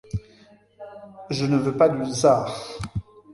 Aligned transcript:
Je 1.29 1.45
ne 1.45 1.57
veux 1.57 1.77
pas 1.77 1.87
du 1.89 2.01
czar. 2.11 2.51